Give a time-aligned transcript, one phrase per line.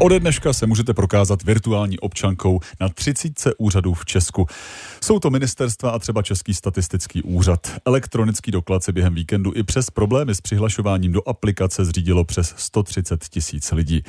[0.00, 4.46] Ode dneška se můžete prokázat virtuální občankou na 30 úřadů v Česku.
[5.04, 7.72] Jsou to ministerstva a třeba Český statistický úřad.
[7.84, 13.24] Elektronický doklad se během víkendu i přes problémy s přihlašováním do aplikace zřídilo přes 130
[13.28, 14.02] tisíc lidí.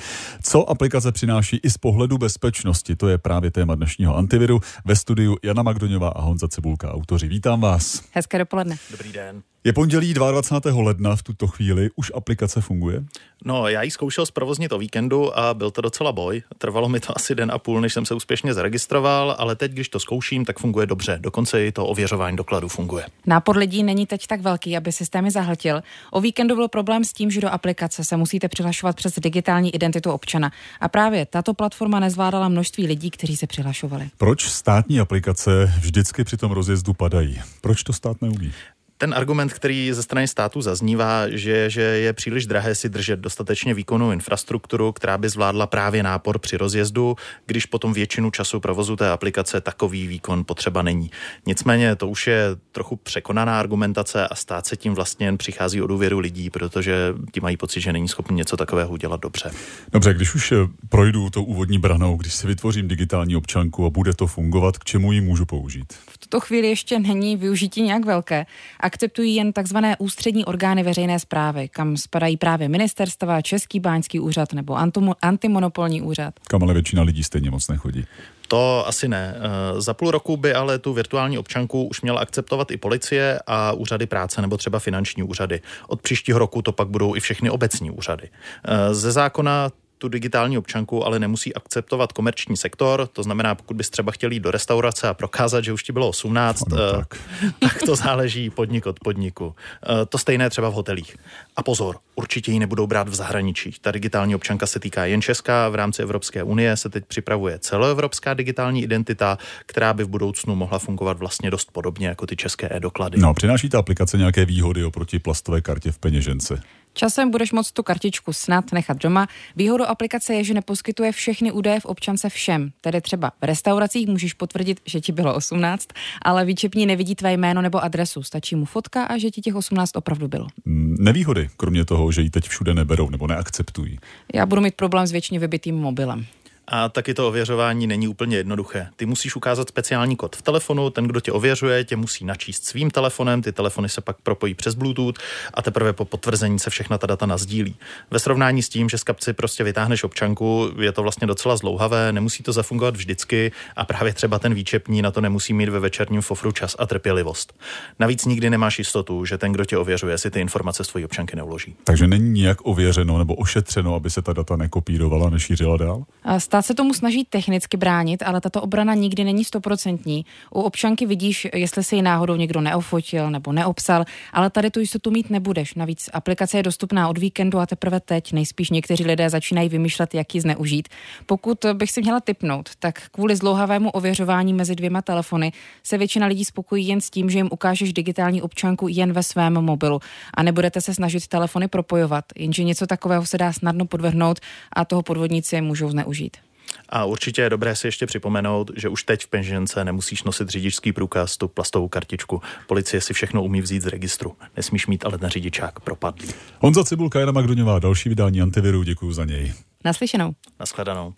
[0.43, 4.59] Co aplikace přináší i z pohledu bezpečnosti, to je právě téma dnešního antiviru.
[4.86, 7.27] Ve studiu Jana Magdoňová a Honza Cibulka, autoři.
[7.27, 8.04] Vítám vás.
[8.11, 8.77] Hezké dopoledne.
[8.91, 9.43] Dobrý den.
[9.66, 10.84] Je pondělí 22.
[10.84, 11.89] ledna v tuto chvíli.
[11.95, 13.04] Už aplikace funguje?
[13.45, 16.41] No, já ji zkoušel zprovoznit o víkendu a byl to docela boj.
[16.57, 19.89] Trvalo mi to asi den a půl, než jsem se úspěšně zaregistroval, ale teď, když
[19.89, 21.19] to zkouším, tak funguje dobře.
[21.21, 23.05] Dokonce i to ověřování dokladu funguje.
[23.25, 25.82] Nápor lidí není teď tak velký, aby systémy zahltil.
[26.11, 30.11] O víkendu byl problém s tím, že do aplikace se musíte přihlašovat přes digitální identitu
[30.11, 30.52] občana.
[30.82, 34.09] A právě tato platforma nezvládala množství lidí, kteří se přihlašovali.
[34.17, 37.41] Proč státní aplikace vždycky při tom rozjezdu padají?
[37.61, 38.52] Proč to stát neumí?
[38.97, 43.73] Ten argument, který ze strany státu zaznívá, že, že je příliš drahé si držet dostatečně
[43.73, 49.09] výkonnou infrastrukturu, která by zvládla právě nápor při rozjezdu, když potom většinu času provozu té
[49.09, 51.11] aplikace takový výkon potřeba není.
[51.45, 55.87] Nicméně to už je trochu překonaná argumentace a stát se tím vlastně jen přichází o
[55.87, 59.52] důvěru lidí, protože ti mají pocit, že není schopný něco takového udělat dobře.
[59.91, 60.55] Dobře, když už eh,
[60.89, 65.11] projdu tou úvodní branou, když si vytvořím digitální občanku a bude to fungovat, k čemu
[65.11, 65.93] ji můžu použít?
[66.09, 68.45] V tuto chvíli ještě není využití nějak velké
[68.86, 74.77] akceptují jen takzvané ústřední orgány veřejné zprávy, kam spadají právě ministerstva, Český báňský úřad nebo
[75.22, 76.33] antimonopolní úřad.
[76.47, 78.05] Kam ale většina lidí stejně moc nechodí.
[78.47, 79.36] To asi ne.
[79.38, 83.73] Eh, za půl roku by ale tu virtuální občanku už měla akceptovat i policie a
[83.73, 85.61] úřady práce nebo třeba finanční úřady.
[85.88, 88.30] Od příštího roku to pak budou i všechny obecní úřady.
[88.66, 89.70] Eh, ze zákona
[90.06, 94.39] tu digitální občanku ale nemusí akceptovat komerční sektor, to znamená, pokud bys třeba chtěl jít
[94.39, 97.16] do restaurace a prokázat, že už ti bylo 18, no, tak.
[97.59, 99.56] tak to záleží podnik od podniku.
[99.83, 101.17] Eh, to stejné třeba v hotelích.
[101.56, 103.76] A pozor, určitě ji nebudou brát v zahraničí.
[103.81, 108.33] Ta digitální občanka se týká jen Česka, v rámci Evropské unie se teď připravuje celoevropská
[108.33, 113.17] digitální identita, která by v budoucnu mohla fungovat vlastně dost podobně jako ty české e-doklady.
[113.17, 116.61] No, přináší ta aplikace nějaké výhody oproti plastové kartě v peněžence?
[116.98, 119.28] Časem budeš moct tu kartičku snad nechat doma.
[119.56, 122.72] Výhodou aplikace je, že neposkytuje všechny údaje v občance všem.
[122.82, 125.88] Tedy třeba v restauracích můžeš potvrdit, že ti bylo 18,
[126.22, 128.24] ale výčepní nevidí tvé jméno nebo adresu.
[128.24, 130.48] Stačí mu fotka a že ti těch 18 opravdu bylo.
[130.66, 134.00] Mm, nevýhody, kromě toho, že ji teď všude neberou nebo neakceptují.
[134.34, 136.26] Já budu mít problém s většině vybitým mobilem.
[136.68, 138.88] A taky to ověřování není úplně jednoduché.
[138.96, 142.92] Ty musíš ukázat speciální kód v telefonu, ten, kdo tě ověřuje, tě musí načíst svým
[142.92, 145.20] telefonem, ty telefony se pak propojí přes Bluetooth
[145.53, 147.76] a teprve po potvrzení se všechna ta data nazdílí.
[148.12, 152.12] Ve srovnání s tím, že z kapci prostě vytáhneš občanku, je to vlastně docela zlouhavé,
[152.12, 156.22] nemusí to zafungovat vždycky a právě třeba ten výčepní na to nemusí mít ve večerním
[156.22, 157.53] fofru čas a trpělivost.
[158.00, 161.36] Navíc nikdy nemáš jistotu, že ten, kdo tě ověřuje, si ty informace z tvojí občanky
[161.36, 161.76] neuloží.
[161.84, 166.03] Takže není nijak ověřeno nebo ošetřeno, aby se ta data nekopírovala, nešířila dál?
[166.24, 170.26] A Stát se tomu snaží technicky bránit, ale tato obrana nikdy není stoprocentní.
[170.52, 175.12] U občanky vidíš, jestli si ji náhodou někdo neofotil nebo neobsal, ale tady tu jistotu
[175.12, 175.76] mít nebudeš.
[175.76, 178.34] Navíc aplikace je dostupná od víkendu a teprve teď.
[178.34, 180.88] Nejspíš někteří lidé začínají vymýšlet, jak ji zneužít.
[181.26, 185.52] Pokud bych si měla typnout, tak kvůli zlouhavému ověřování mezi dvěma telefony
[185.84, 189.54] se většina lidí spokojí jen s tím, že jim ukážeš digitální občanku jen ve svém
[189.54, 190.00] mobilu
[190.34, 192.26] a nebudete se snažit telefony propojovat.
[192.36, 194.40] Jenže něco takového se dá snadno podvrhnout
[194.74, 196.45] a toho podvodníci můžou zneužít.
[196.90, 200.92] A určitě je dobré si ještě připomenout, že už teď v peněžence nemusíš nosit řidičský
[200.94, 202.42] průkaz, tu plastovou kartičku.
[202.68, 204.36] Policie si všechno umí vzít z registru.
[204.58, 206.28] Nesmíš mít ale ten řidičák propadlý.
[206.59, 209.53] Honza Cibulka, Jana Magdoňová, další vydání antiviru, děkuji za něj.
[209.86, 210.31] Naslyšenou.
[210.59, 211.14] Naschledanou.